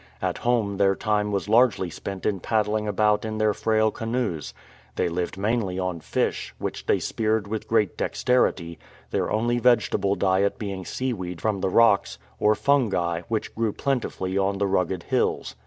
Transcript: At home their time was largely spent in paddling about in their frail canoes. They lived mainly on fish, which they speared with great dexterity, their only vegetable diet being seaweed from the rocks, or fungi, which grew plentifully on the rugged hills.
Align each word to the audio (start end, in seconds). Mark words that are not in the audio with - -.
At 0.19 0.39
home 0.39 0.77
their 0.77 0.95
time 0.95 1.31
was 1.31 1.47
largely 1.47 1.91
spent 1.91 2.25
in 2.25 2.39
paddling 2.39 2.87
about 2.87 3.23
in 3.23 3.37
their 3.37 3.53
frail 3.53 3.91
canoes. 3.91 4.51
They 4.95 5.07
lived 5.07 5.37
mainly 5.37 5.77
on 5.77 5.99
fish, 5.99 6.55
which 6.57 6.87
they 6.87 6.97
speared 6.97 7.47
with 7.47 7.67
great 7.67 7.97
dexterity, 7.97 8.79
their 9.11 9.29
only 9.31 9.59
vegetable 9.59 10.15
diet 10.15 10.57
being 10.57 10.85
seaweed 10.85 11.39
from 11.39 11.61
the 11.61 11.69
rocks, 11.69 12.17
or 12.39 12.55
fungi, 12.55 13.21
which 13.27 13.53
grew 13.53 13.73
plentifully 13.73 14.39
on 14.39 14.57
the 14.57 14.65
rugged 14.65 15.03
hills. 15.03 15.55